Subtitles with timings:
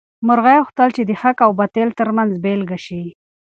[0.27, 3.03] مرغۍ غوښتل چې د حق او باطل تر منځ بېلګه شي.